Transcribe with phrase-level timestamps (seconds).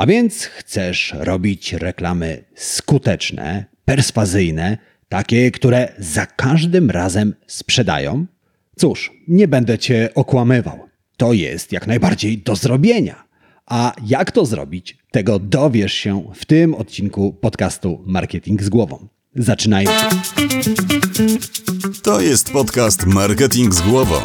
[0.00, 8.26] A więc chcesz robić reklamy skuteczne, perswazyjne, takie, które za każdym razem sprzedają?
[8.76, 10.78] Cóż, nie będę cię okłamywał.
[11.16, 13.24] To jest jak najbardziej do zrobienia.
[13.66, 19.08] A jak to zrobić, tego dowiesz się w tym odcinku podcastu Marketing z głową.
[19.34, 19.92] Zaczynajmy.
[22.02, 24.20] To jest podcast Marketing z głową.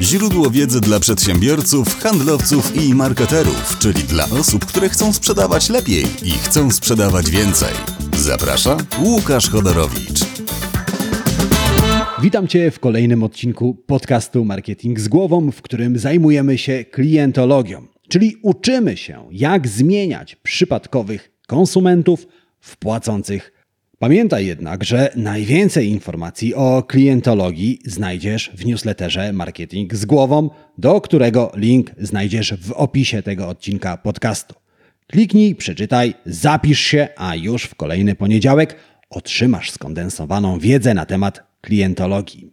[0.00, 6.30] Źródło wiedzy dla przedsiębiorców, handlowców i marketerów, czyli dla osób, które chcą sprzedawać lepiej i
[6.30, 7.74] chcą sprzedawać więcej.
[8.16, 10.20] Zaprasza Łukasz Chodorowicz.
[12.22, 18.36] Witam Cię w kolejnym odcinku podcastu Marketing z głową, w którym zajmujemy się klientologią, czyli
[18.42, 22.26] uczymy się, jak zmieniać przypadkowych konsumentów
[22.60, 23.53] w płacących
[24.04, 31.52] Pamiętaj jednak, że najwięcej informacji o klientologii znajdziesz w newsletterze Marketing z głową, do którego
[31.56, 34.54] link znajdziesz w opisie tego odcinka podcastu.
[35.06, 38.76] Kliknij, przeczytaj, zapisz się, a już w kolejny poniedziałek
[39.10, 42.50] otrzymasz skondensowaną wiedzę na temat klientologii.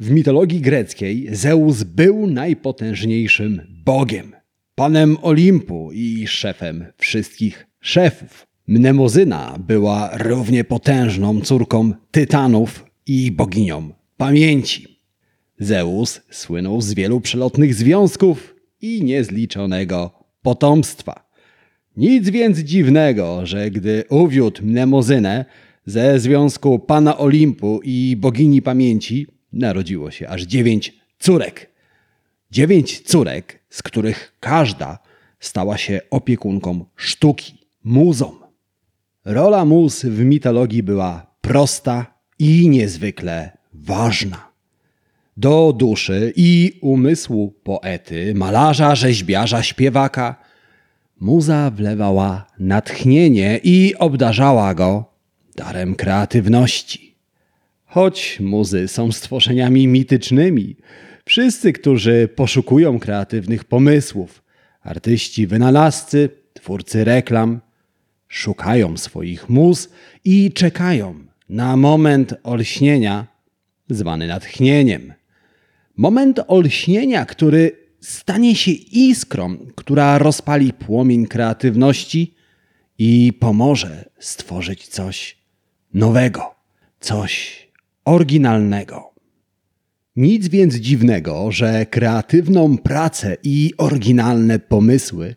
[0.00, 4.32] W mitologii greckiej Zeus był najpotężniejszym bogiem,
[4.74, 8.51] panem Olimpu i szefem wszystkich szefów.
[8.72, 14.98] Mnemozyna była równie potężną córką tytanów i boginią pamięci.
[15.58, 20.10] Zeus słynął z wielu przelotnych związków i niezliczonego
[20.42, 21.28] potomstwa.
[21.96, 25.44] Nic więc dziwnego, że gdy uwiódł Mnemozynę
[25.86, 31.70] ze związku pana Olimpu i bogini pamięci, narodziło się aż dziewięć córek.
[32.50, 34.98] Dziewięć córek, z których każda
[35.40, 38.41] stała się opiekunką sztuki, muzą.
[39.24, 42.06] Rola mus w mitologii była prosta
[42.38, 44.52] i niezwykle ważna.
[45.36, 50.36] Do duszy i umysłu poety, malarza, rzeźbiarza, śpiewaka
[51.20, 55.04] muza wlewała natchnienie i obdarzała go
[55.56, 57.14] darem kreatywności.
[57.84, 60.76] Choć muzy są stworzeniami mitycznymi,
[61.24, 64.42] wszyscy, którzy poszukują kreatywnych pomysłów,
[64.82, 67.60] artyści, wynalazcy, twórcy reklam,
[68.32, 69.88] szukają swoich mus
[70.24, 71.14] i czekają
[71.48, 73.26] na moment olśnienia,
[73.90, 75.12] zwany natchnieniem.
[75.96, 78.70] Moment olśnienia, który stanie się
[79.10, 82.34] iskrą, która rozpali płomień kreatywności
[82.98, 85.36] i pomoże stworzyć coś
[85.94, 86.54] nowego,
[87.00, 87.62] coś
[88.04, 89.12] oryginalnego.
[90.16, 95.36] Nic więc dziwnego, że kreatywną pracę i oryginalne pomysły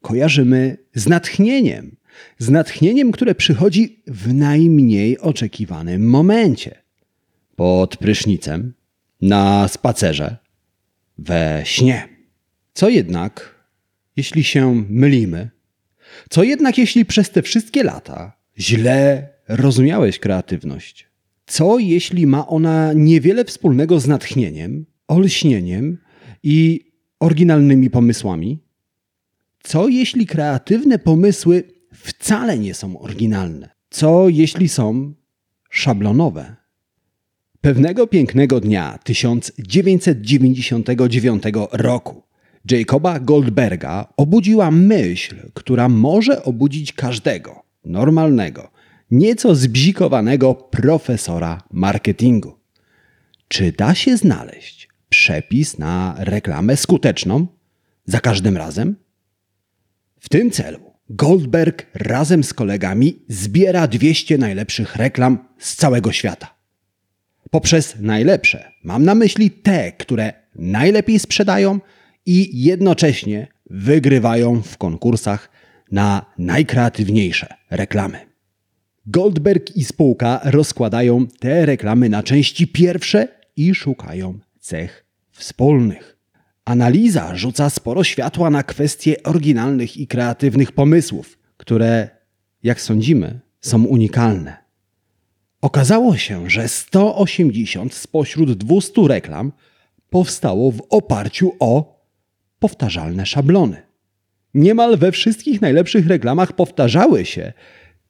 [0.00, 1.96] kojarzymy z natchnieniem,
[2.38, 6.82] z natchnieniem, które przychodzi w najmniej oczekiwanym momencie.
[7.56, 8.74] Pod prysznicem,
[9.20, 10.36] na spacerze,
[11.18, 12.08] we śnie.
[12.74, 13.64] Co jednak,
[14.16, 15.50] jeśli się mylimy?
[16.30, 21.08] Co jednak, jeśli przez te wszystkie lata źle rozumiałeś kreatywność?
[21.46, 25.98] Co jeśli ma ona niewiele wspólnego z natchnieniem, olśnieniem
[26.42, 26.80] i
[27.20, 28.58] oryginalnymi pomysłami?
[29.62, 33.68] Co jeśli kreatywne pomysły wcale nie są oryginalne.
[33.90, 35.14] Co jeśli są
[35.70, 36.56] szablonowe?
[37.60, 41.42] Pewnego pięknego dnia 1999
[41.72, 42.22] roku
[42.70, 48.70] Jacoba Goldberga obudziła myśl, która może obudzić każdego normalnego,
[49.10, 52.52] nieco zbzikowanego profesora marketingu.
[53.48, 57.46] Czy da się znaleźć przepis na reklamę skuteczną
[58.06, 58.96] za każdym razem?
[60.20, 66.54] W tym celu Goldberg razem z kolegami zbiera 200 najlepszych reklam z całego świata.
[67.50, 71.80] Poprzez najlepsze mam na myśli te, które najlepiej sprzedają
[72.26, 75.50] i jednocześnie wygrywają w konkursach
[75.90, 78.18] na najkreatywniejsze reklamy.
[79.06, 86.18] Goldberg i spółka rozkładają te reklamy na części pierwsze i szukają cech wspólnych.
[86.64, 92.08] Analiza rzuca sporo światła na kwestie oryginalnych i kreatywnych pomysłów, które,
[92.62, 94.56] jak sądzimy, są unikalne.
[95.60, 99.52] Okazało się, że 180 spośród 200 reklam
[100.10, 102.02] powstało w oparciu o
[102.58, 103.82] powtarzalne szablony.
[104.54, 107.52] Niemal we wszystkich najlepszych reklamach powtarzały się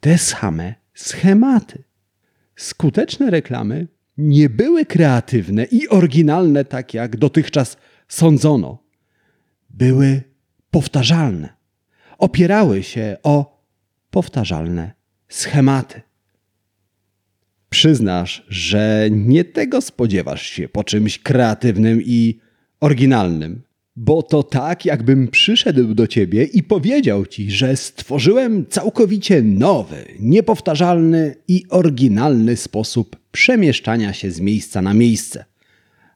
[0.01, 1.83] te same schematy.
[2.57, 3.87] Skuteczne reklamy
[4.19, 7.77] nie były kreatywne i oryginalne tak jak dotychczas
[8.13, 8.79] sądzono,
[9.71, 10.23] były
[10.71, 11.49] powtarzalne.
[12.19, 13.63] Opierały się o
[14.11, 14.93] powtarzalne
[15.29, 16.01] schematy.
[17.71, 22.41] Przyznasz, że nie tego spodziewasz się po czymś kreatywnym i
[22.81, 23.63] oryginalnym.
[23.97, 31.35] Bo to tak, jakbym przyszedł do ciebie i powiedział ci, że stworzyłem całkowicie nowy, niepowtarzalny
[31.49, 35.45] i oryginalny sposób przemieszczania się z miejsca na miejsce.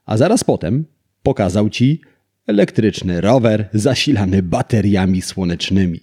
[0.07, 0.85] A zaraz potem
[1.26, 2.00] pokazał ci
[2.46, 6.00] elektryczny rower zasilany bateriami słonecznymi.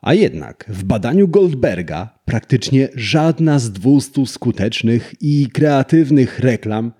[0.00, 6.92] A jednak w badaniu Goldberga praktycznie żadna z 200 skutecznych i kreatywnych reklam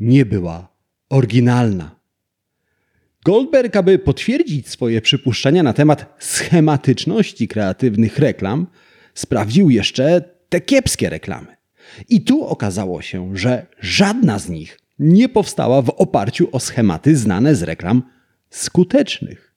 [0.00, 0.68] nie była
[1.08, 1.96] oryginalna.
[3.24, 8.66] Goldberg, aby potwierdzić swoje przypuszczenia na temat schematyczności kreatywnych reklam,
[9.14, 11.56] sprawdził jeszcze te kiepskie reklamy.
[12.08, 17.54] I tu okazało się, że żadna z nich nie powstała w oparciu o schematy znane
[17.54, 18.02] z reklam
[18.50, 19.54] skutecznych.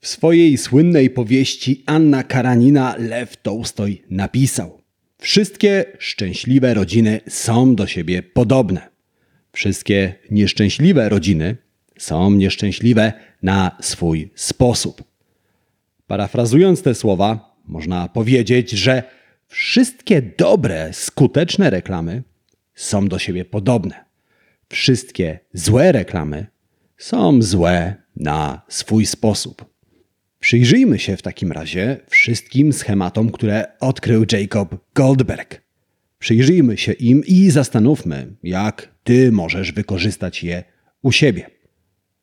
[0.00, 4.80] W swojej słynnej powieści Anna Karanina Lew Tołstoj napisał:
[5.18, 8.88] Wszystkie szczęśliwe rodziny są do siebie podobne.
[9.52, 11.56] Wszystkie nieszczęśliwe rodziny
[11.98, 13.12] są nieszczęśliwe
[13.42, 15.04] na swój sposób.
[16.06, 19.02] Parafrazując te słowa, można powiedzieć, że
[19.48, 22.22] wszystkie dobre, skuteczne reklamy
[22.74, 24.04] są do siebie podobne.
[24.68, 26.46] Wszystkie złe reklamy
[26.96, 29.64] są złe na swój sposób.
[30.40, 35.62] Przyjrzyjmy się w takim razie wszystkim schematom, które odkrył Jacob Goldberg.
[36.18, 40.64] Przyjrzyjmy się im i zastanówmy, jak ty możesz wykorzystać je
[41.02, 41.50] u siebie.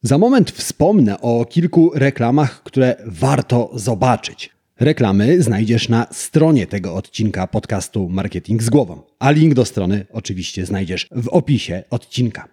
[0.01, 4.49] Za moment wspomnę o kilku reklamach, które warto zobaczyć.
[4.81, 10.65] Reklamy znajdziesz na stronie tego odcinka podcastu Marketing z Głową, a link do strony oczywiście
[10.65, 12.47] znajdziesz w opisie odcinka.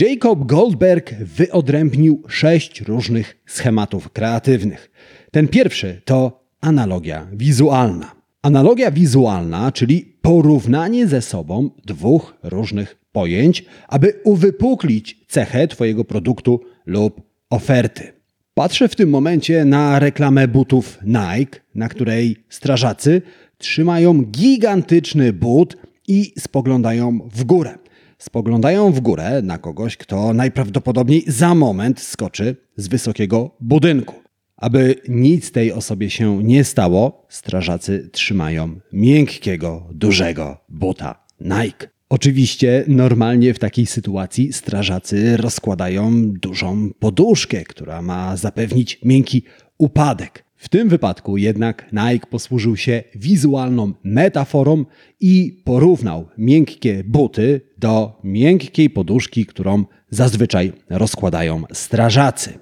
[0.00, 4.90] Jacob Goldberg wyodrębnił sześć różnych schematów kreatywnych.
[5.30, 8.14] Ten pierwszy to analogia wizualna.
[8.42, 17.20] Analogia wizualna, czyli porównanie ze sobą dwóch różnych pojęć, aby uwypuklić cechę Twojego produktu lub
[17.50, 18.21] oferty.
[18.54, 23.22] Patrzę w tym momencie na reklamę butów Nike, na której strażacy
[23.58, 25.76] trzymają gigantyczny but
[26.08, 27.78] i spoglądają w górę.
[28.18, 34.14] Spoglądają w górę na kogoś, kto najprawdopodobniej za moment skoczy z wysokiego budynku.
[34.56, 41.91] Aby nic tej osobie się nie stało, strażacy trzymają miękkiego, dużego buta Nike.
[42.12, 49.42] Oczywiście normalnie w takiej sytuacji strażacy rozkładają dużą poduszkę, która ma zapewnić miękki
[49.78, 50.44] upadek.
[50.56, 54.84] W tym wypadku jednak Nike posłużył się wizualną metaforą
[55.20, 62.58] i porównał miękkie buty do miękkiej poduszki, którą zazwyczaj rozkładają strażacy.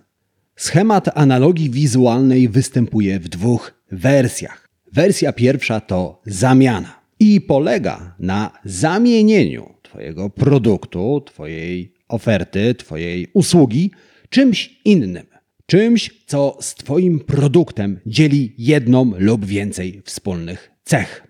[0.56, 4.68] Schemat analogii wizualnej występuje w dwóch wersjach.
[4.92, 13.90] Wersja pierwsza to zamiana i polega na zamienieniu Twojego produktu, Twojej oferty, Twojej usługi
[14.28, 15.26] czymś innym.
[15.66, 21.26] Czymś, co z Twoim produktem dzieli jedną lub więcej wspólnych cech.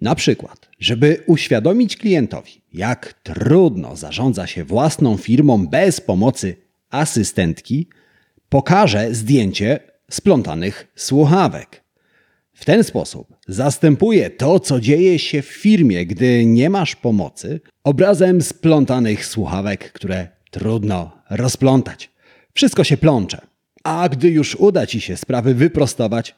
[0.00, 6.56] Na przykład, żeby uświadomić klientowi, jak trudno zarządza się własną firmą bez pomocy
[6.90, 7.88] asystentki,
[8.48, 9.80] pokażę zdjęcie
[10.10, 11.81] splątanych słuchawek.
[12.62, 18.42] W ten sposób zastępuje to, co dzieje się w firmie, gdy nie masz pomocy, obrazem
[18.42, 22.10] splątanych słuchawek, które trudno rozplątać.
[22.54, 23.40] Wszystko się plącze,
[23.84, 26.34] a gdy już uda ci się sprawy wyprostować,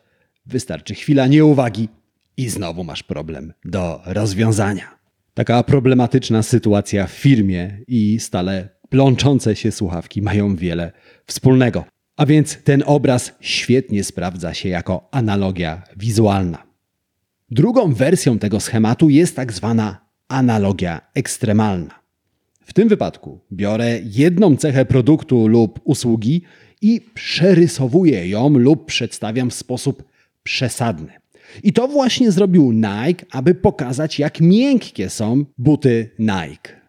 [0.47, 1.89] wystarczy chwila nieuwagi
[2.37, 4.99] i znowu masz problem do rozwiązania.
[5.35, 10.93] Taka problematyczna sytuacja w firmie i stale plączące się słuchawki mają wiele
[11.27, 11.85] wspólnego.
[12.17, 16.63] A więc ten obraz świetnie sprawdza się jako analogia wizualna.
[17.51, 22.05] Drugą wersją tego schematu jest tak zwana analogia ekstremalna.
[22.65, 26.43] W tym wypadku biorę jedną cechę produktu lub usługi
[26.83, 30.03] i przerysowuję ją lub przedstawiam w sposób
[30.43, 31.13] przesadny.
[31.63, 36.81] I to właśnie zrobił Nike, aby pokazać, jak miękkie są buty Nike.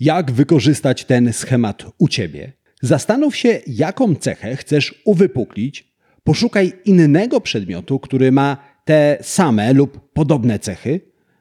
[0.00, 2.52] Jak wykorzystać ten schemat u ciebie?
[2.82, 5.92] Zastanów się, jaką cechę chcesz uwypuklić.
[6.24, 11.00] Poszukaj innego przedmiotu, który ma te same lub podobne cechy,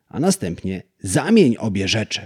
[0.09, 2.21] a następnie zamień obie rzeczy.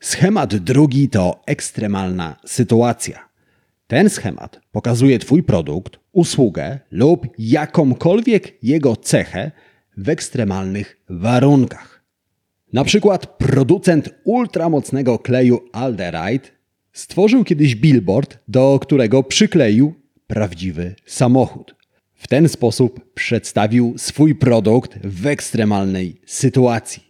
[0.00, 3.28] Schemat drugi to ekstremalna sytuacja.
[3.86, 9.50] Ten schemat pokazuje Twój produkt, usługę lub jakąkolwiek jego cechę
[9.96, 11.93] w ekstremalnych warunkach.
[12.74, 16.48] Na przykład producent ultramocnego kleju Alderite
[16.92, 19.94] stworzył kiedyś billboard, do którego przykleił
[20.26, 21.74] prawdziwy samochód.
[22.14, 27.02] W ten sposób przedstawił swój produkt w ekstremalnej sytuacji.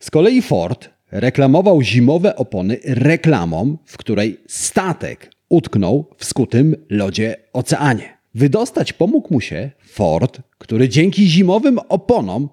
[0.00, 8.18] Z kolei Ford reklamował zimowe opony reklamą, w której statek utknął w skutym lodzie oceanie.
[8.34, 12.48] Wydostać pomógł mu się Ford, który dzięki zimowym oponom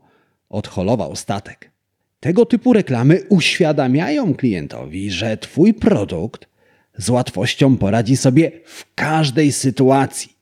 [0.49, 1.74] odholował statek.
[2.25, 6.47] Tego typu reklamy uświadamiają klientowi, że Twój produkt
[6.97, 10.33] z łatwością poradzi sobie w każdej sytuacji.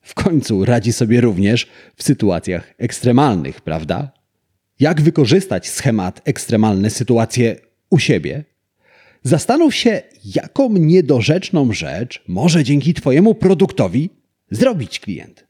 [0.00, 4.12] W końcu radzi sobie również w sytuacjach ekstremalnych, prawda?
[4.80, 7.56] Jak wykorzystać schemat ekstremalne sytuacje
[7.90, 8.44] u siebie?
[9.22, 14.10] Zastanów się, jaką niedorzeczną rzecz może dzięki Twojemu produktowi
[14.50, 15.46] zrobić klient.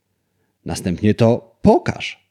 [0.64, 2.30] Następnie to pokaż.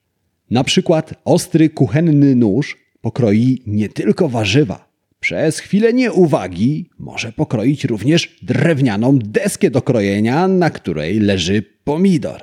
[0.52, 4.90] Na przykład ostry kuchenny nóż pokroi nie tylko warzywa.
[5.20, 12.42] Przez chwilę nieuwagi może pokroić również drewnianą deskę do krojenia, na której leży pomidor.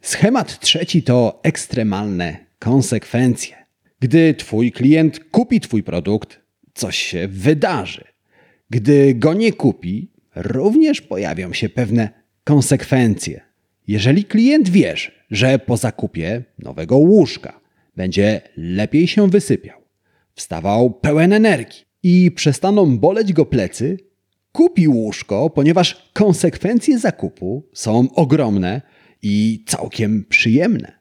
[0.00, 3.56] Schemat trzeci to ekstremalne konsekwencje.
[4.00, 6.40] Gdy Twój klient kupi Twój produkt,
[6.74, 8.04] coś się wydarzy.
[8.70, 12.08] Gdy go nie kupi, również pojawią się pewne
[12.44, 13.40] konsekwencje.
[13.88, 17.60] Jeżeli klient wierzy, że po zakupie nowego łóżka
[17.96, 19.80] będzie lepiej się wysypiał,
[20.34, 23.98] wstawał pełen energii i przestaną boleć go plecy,
[24.52, 28.82] kupi łóżko, ponieważ konsekwencje zakupu są ogromne
[29.22, 30.92] i całkiem przyjemne.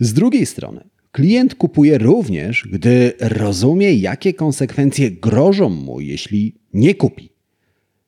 [0.00, 7.30] Z drugiej strony, klient kupuje również, gdy rozumie, jakie konsekwencje grożą mu, jeśli nie kupi.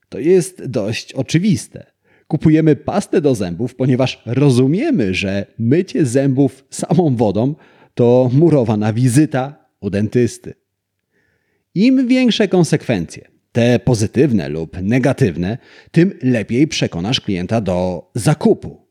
[0.08, 1.86] To jest dość oczywiste.
[2.26, 7.54] Kupujemy pastę do zębów, ponieważ rozumiemy, że mycie zębów samą wodą
[7.96, 10.54] to murowana wizyta u dentysty.
[11.74, 15.58] Im większe konsekwencje, te pozytywne lub negatywne,
[15.90, 18.86] tym lepiej przekonasz klienta do zakupu.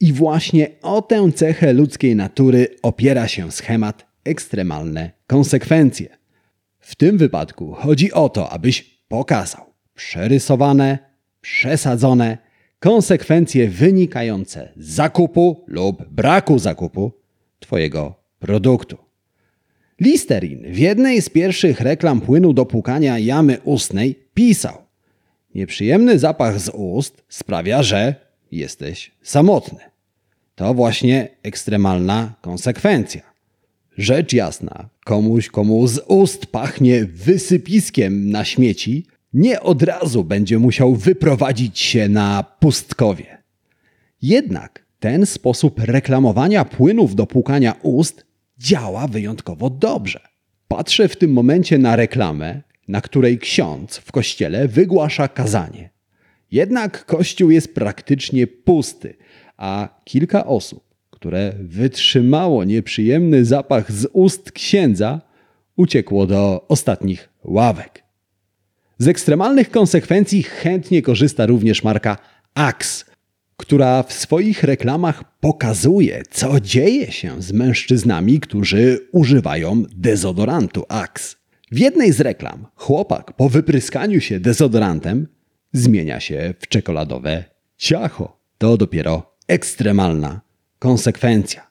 [0.00, 6.08] I właśnie o tę cechę ludzkiej natury opiera się schemat ekstremalne konsekwencje.
[6.80, 10.98] W tym wypadku chodzi o to, abyś pokazał przerysowane,
[11.40, 12.38] przesadzone
[12.78, 17.12] konsekwencje wynikające z zakupu lub braku zakupu
[17.58, 18.96] Twojego produktu.
[20.00, 24.78] Listerin w jednej z pierwszych reklam płynu do płukania jamy ustnej pisał:
[25.54, 28.14] Nieprzyjemny zapach z ust sprawia, że
[28.52, 29.78] jesteś samotny.
[30.54, 33.22] To właśnie ekstremalna konsekwencja.
[33.98, 40.94] Rzecz jasna, komuś, komu z ust pachnie wysypiskiem na śmieci, nie od razu będzie musiał
[40.94, 43.42] wyprowadzić się na pustkowie.
[44.22, 48.25] Jednak ten sposób reklamowania płynów do płukania ust
[48.58, 50.20] działa wyjątkowo dobrze.
[50.68, 55.90] Patrzę w tym momencie na reklamę, na której ksiądz w kościele wygłasza kazanie.
[56.50, 59.14] Jednak kościół jest praktycznie pusty,
[59.56, 65.20] a kilka osób, które wytrzymało nieprzyjemny zapach z ust księdza,
[65.76, 68.02] uciekło do ostatnich ławek.
[68.98, 72.18] Z ekstremalnych konsekwencji chętnie korzysta również marka
[72.54, 73.04] Axe,
[73.56, 81.36] która w swoich reklamach pokazuje, co dzieje się z mężczyznami, którzy używają dezodorantu Axe.
[81.72, 85.28] W jednej z reklam chłopak po wypryskaniu się dezodorantem
[85.72, 87.44] zmienia się w czekoladowe
[87.76, 88.40] ciacho.
[88.58, 90.40] To dopiero ekstremalna
[90.78, 91.70] konsekwencja.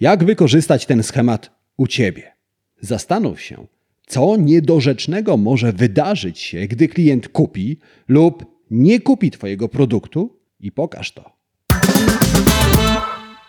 [0.00, 2.32] Jak wykorzystać ten schemat u ciebie?
[2.80, 3.66] Zastanów się,
[4.06, 11.12] co niedorzecznego może wydarzyć się, gdy klient kupi lub nie kupi Twojego produktu i pokaż
[11.12, 11.30] to.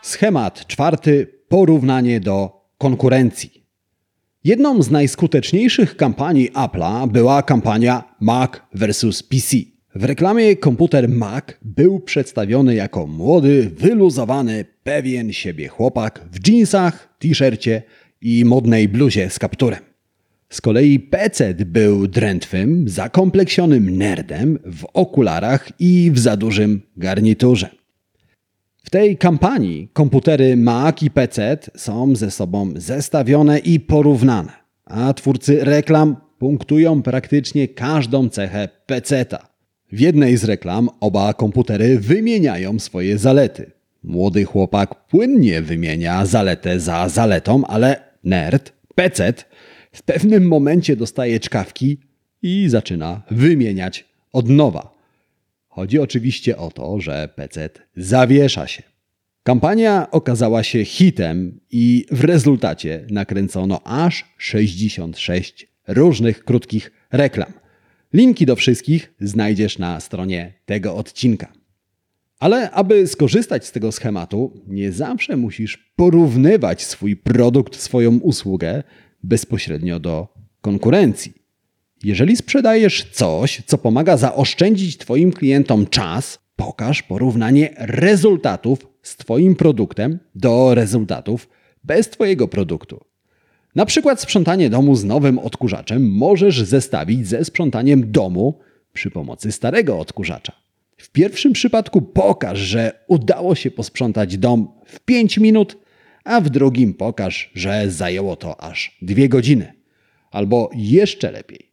[0.01, 3.65] Schemat czwarty porównanie do konkurencji.
[4.43, 9.57] Jedną z najskuteczniejszych kampanii Apple'a była kampania Mac vs PC.
[9.95, 17.83] W reklamie komputer Mac był przedstawiony jako młody, wyluzowany, pewien siebie chłopak w jeansach, t-shircie
[18.21, 19.94] i modnej bluzie z kapturem.
[20.55, 27.69] Z kolei PC był drętwym, zakompleksionym nerdem w okularach i w za dużym garniturze.
[28.83, 34.51] W tej kampanii komputery Mac i PC są ze sobą zestawione i porównane,
[34.85, 39.47] a twórcy reklam punktują praktycznie każdą cechę PC-ta.
[39.91, 43.71] W jednej z reklam oba komputery wymieniają swoje zalety.
[44.03, 49.33] Młody chłopak płynnie wymienia zaletę za zaletą, ale nerd, PC
[49.95, 51.97] w pewnym momencie dostaje czkawki
[52.41, 54.95] i zaczyna wymieniać od nowa.
[55.67, 58.83] Chodzi oczywiście o to, że PC zawiesza się.
[59.43, 67.53] Kampania okazała się hitem i w rezultacie nakręcono aż 66 różnych krótkich reklam.
[68.13, 71.51] Linki do wszystkich znajdziesz na stronie tego odcinka.
[72.39, 78.83] Ale aby skorzystać z tego schematu, nie zawsze musisz porównywać swój produkt, swoją usługę
[79.25, 80.27] bezpośrednio do
[80.61, 81.33] konkurencji.
[82.03, 90.19] Jeżeli sprzedajesz coś, co pomaga zaoszczędzić Twoim klientom czas, pokaż porównanie rezultatów z Twoim produktem
[90.35, 91.49] do rezultatów
[91.83, 93.05] bez Twojego produktu.
[93.75, 98.59] Na przykład sprzątanie domu z nowym odkurzaczem możesz zestawić ze sprzątaniem domu
[98.93, 100.53] przy pomocy starego odkurzacza.
[100.97, 105.77] W pierwszym przypadku pokaż, że udało się posprzątać dom w 5 minut,
[106.25, 109.73] a w drugim pokaż, że zajęło to aż 2 godziny.
[110.31, 111.71] Albo jeszcze lepiej,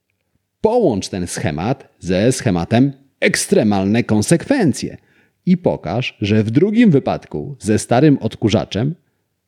[0.60, 4.96] połącz ten schemat ze schematem ekstremalne konsekwencje
[5.46, 8.94] i pokaż, że w drugim wypadku ze starym odkurzaczem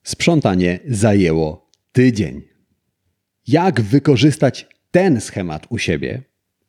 [0.02, 2.42] sprzątanie zajęło tydzień.
[3.46, 6.22] Jak wykorzystać ten schemat u siebie?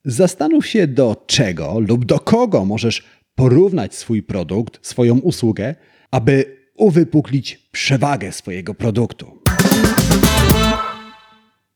[0.06, 3.04] Zastanów się, do czego lub do kogo możesz
[3.36, 5.76] porównać swój produkt, swoją usługę,
[6.12, 9.42] aby uwypuklić przewagę swojego produktu.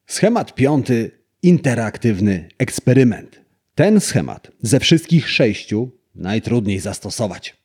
[0.07, 1.11] Schemat piąty
[1.43, 3.41] interaktywny eksperyment.
[3.75, 7.57] Ten schemat ze wszystkich sześciu najtrudniej zastosować,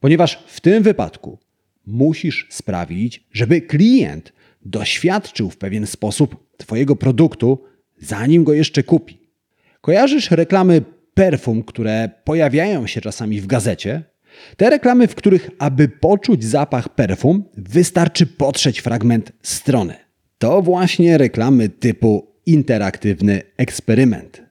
[0.00, 1.38] ponieważ w tym wypadku
[1.86, 4.32] musisz sprawić, żeby klient
[4.64, 7.64] doświadczył w pewien sposób Twojego produktu,
[7.98, 9.18] zanim go jeszcze kupi.
[9.80, 10.82] Kojarzysz reklamy
[11.14, 14.02] perfum, które pojawiają się czasami w gazecie?
[14.56, 19.94] Te reklamy, w których, aby poczuć zapach perfum, wystarczy potrzeć fragment strony.
[20.38, 24.42] To właśnie reklamy typu interaktywny eksperyment.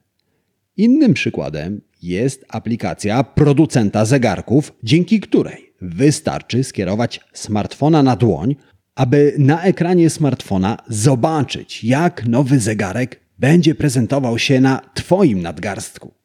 [0.76, 8.56] Innym przykładem jest aplikacja producenta zegarków, dzięki której wystarczy skierować smartfona na dłoń,
[8.94, 16.21] aby na ekranie smartfona zobaczyć, jak nowy zegarek będzie prezentował się na Twoim nadgarstku.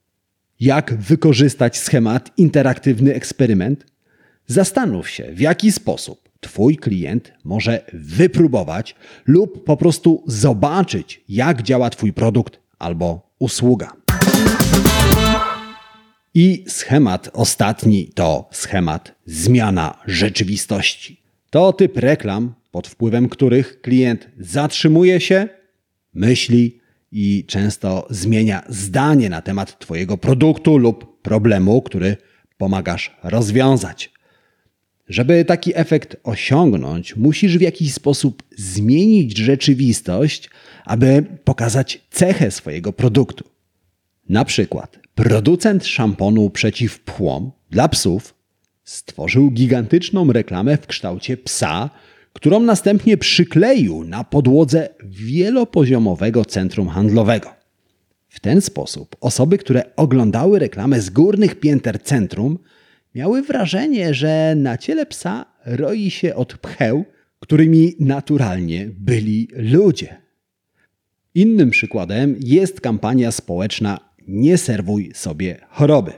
[0.60, 3.86] Jak wykorzystać schemat interaktywny eksperyment?
[4.48, 8.96] Zastanów się, w jaki sposób Twój klient może wypróbować
[9.28, 13.94] lub po prostu zobaczyć, jak działa Twój produkt albo usługa.
[16.34, 21.22] I schemat ostatni to schemat zmiana rzeczywistości.
[21.50, 25.50] To typ reklam, pod wpływem których klient zatrzymuje się,
[26.14, 26.80] myśli
[27.12, 32.18] i często zmienia zdanie na temat Twojego produktu lub problemu, który
[32.58, 34.12] pomagasz rozwiązać.
[35.10, 40.50] Żeby taki efekt osiągnąć, musisz w jakiś sposób zmienić rzeczywistość,
[40.86, 43.44] aby pokazać cechę swojego produktu.
[44.30, 48.34] Na przykład producent szamponu przeciw płom dla psów
[48.84, 51.90] stworzył gigantyczną reklamę w kształcie psa,
[52.38, 57.54] którą następnie przykleił na podłodze wielopoziomowego centrum handlowego.
[58.30, 62.60] W ten sposób osoby, które oglądały reklamę z górnych pięter centrum,
[63.16, 67.06] miały wrażenie, że na ciele psa roi się od pcheł,
[67.40, 70.22] którymi naturalnie byli ludzie.
[71.36, 76.12] Innym przykładem jest kampania społeczna Nie serwuj sobie choroby.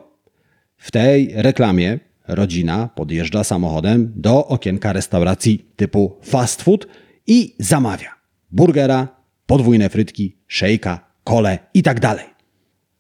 [0.77, 6.87] W tej reklamie rodzina podjeżdża samochodem do okienka restauracji typu fast food
[7.27, 8.19] i zamawia
[8.51, 9.07] burgera,
[9.45, 11.99] podwójne frytki, szejka, kole itd.
[12.01, 12.29] Tak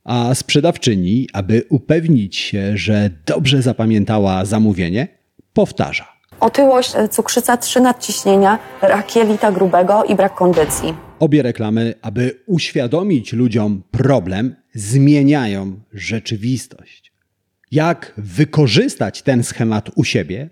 [0.03, 5.07] A sprzedawczyni, aby upewnić się, że dobrze zapamiętała zamówienie,
[5.53, 6.07] powtarza.
[6.39, 10.93] Otyłość, e, cukrzyca, trzy nadciśnienia, rak jelita grubego i brak kondycji.
[11.19, 17.08] Obie reklamy, aby uświadomić ludziom problem, zmieniają rzeczywistość.
[17.71, 20.49] Jak wykorzystać ten schemat u siebie?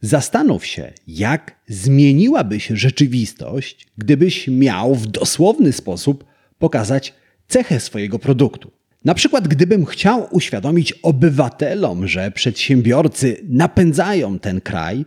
[0.00, 6.24] Zastanów się, jak zmieniłaby się rzeczywistość, gdybyś miał w dosłowny sposób
[6.58, 7.14] pokazać
[7.48, 8.70] cechę swojego produktu.
[9.04, 15.04] Na przykład, gdybym chciał uświadomić obywatelom, że przedsiębiorcy napędzają ten kraj,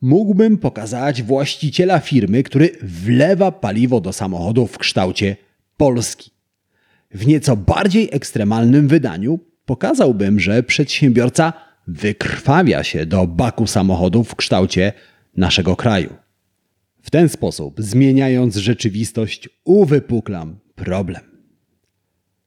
[0.00, 5.36] mógłbym pokazać właściciela firmy, który wlewa paliwo do samochodu w kształcie
[5.76, 6.30] Polski.
[7.10, 11.52] W nieco bardziej ekstremalnym wydaniu pokazałbym, że przedsiębiorca
[11.86, 14.92] wykrwawia się do baku samochodów w kształcie
[15.36, 16.14] naszego kraju.
[17.02, 21.22] W ten sposób, zmieniając rzeczywistość, uwypuklam problem.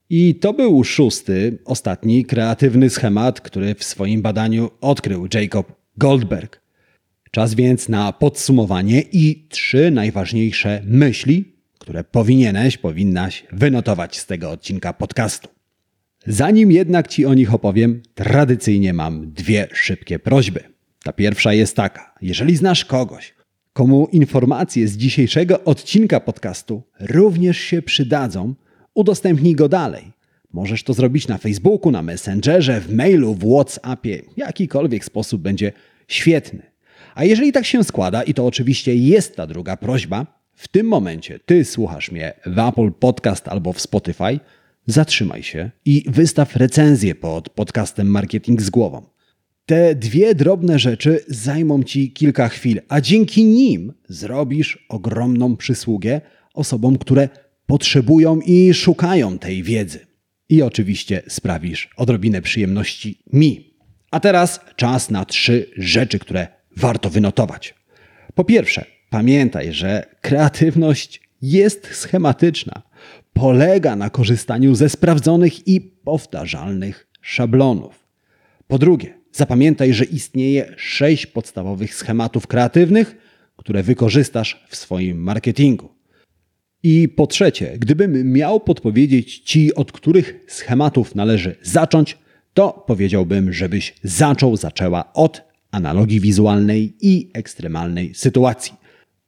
[0.10, 6.62] I to był szósty, ostatni kreatywny schemat, który w swoim badaniu odkrył Jacob Goldberg.
[7.32, 14.94] Czas więc na podsumowanie i trzy najważniejsze myśli, które powinieneś, powinnaś wynotować z tego odcinka
[14.94, 15.59] podcastu.
[16.32, 20.64] Zanim jednak Ci o nich opowiem, tradycyjnie mam dwie szybkie prośby.
[21.04, 23.34] Ta pierwsza jest taka: jeżeli znasz kogoś,
[23.74, 28.54] komu informacje z dzisiejszego odcinka podcastu również się przydadzą,
[28.94, 30.12] udostępnij go dalej.
[30.54, 34.22] Możesz to zrobić na Facebooku, na Messengerze, w mailu, w WhatsAppie.
[34.38, 35.72] Jakikolwiek sposób będzie
[36.08, 36.62] świetny.
[37.16, 41.40] A jeżeli tak się składa, i to oczywiście jest ta druga prośba, w tym momencie
[41.46, 44.40] ty słuchasz mnie w Apple Podcast albo w Spotify,
[44.92, 49.02] zatrzymaj się i wystaw recenzję pod podcastem Marketing z głową.
[49.66, 56.22] Te dwie drobne rzeczy zajmą ci kilka chwil, a dzięki nim zrobisz ogromną przysługę
[56.54, 57.30] osobom, które
[57.66, 60.00] potrzebują i szukają tej wiedzy.
[60.50, 63.74] I oczywiście sprawisz odrobinę przyjemności mi.
[64.12, 66.48] A teraz czas na trzy rzeczy, które
[66.78, 67.76] warto wynotować.
[68.36, 72.89] Po pierwsze, pamiętaj, że kreatywność jest schematyczna.
[73.40, 78.08] Polega na korzystaniu ze sprawdzonych i powtarzalnych szablonów.
[78.68, 83.16] Po drugie, zapamiętaj, że istnieje sześć podstawowych schematów kreatywnych,
[83.56, 85.90] które wykorzystasz w swoim marketingu.
[86.84, 92.18] I po trzecie, gdybym miał podpowiedzieć Ci, od których schematów należy zacząć,
[92.54, 98.74] to powiedziałbym, żebyś zaczął, zaczęła od analogii wizualnej i ekstremalnej sytuacji.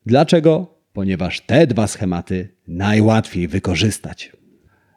[0.05, 0.80] Dlaczego?
[0.93, 4.31] Ponieważ te dwa schematy najłatwiej wykorzystać.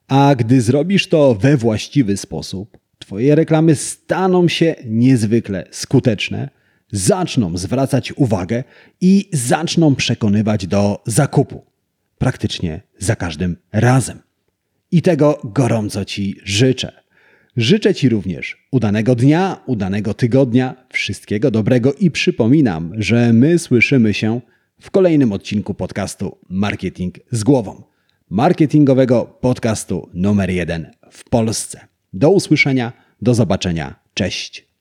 [0.08, 6.50] A gdy zrobisz to we właściwy sposób, Twoje reklamy staną się niezwykle skuteczne,
[6.92, 8.64] zaczną zwracać uwagę
[9.00, 11.64] i zaczną przekonywać do zakupu.
[12.18, 14.18] Praktycznie za każdym razem.
[14.90, 16.92] I tego gorąco Ci życzę.
[17.56, 24.40] Życzę Ci również udanego dnia, udanego tygodnia, wszystkiego dobrego i przypominam, że my słyszymy się
[24.84, 27.82] w kolejnym odcinku podcastu Marketing z głową.
[28.30, 31.80] Marketingowego podcastu numer jeden w Polsce.
[32.12, 32.92] Do usłyszenia,
[33.22, 33.94] do zobaczenia.
[34.14, 34.73] Cześć.